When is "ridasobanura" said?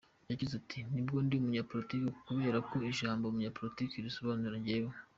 3.97-4.55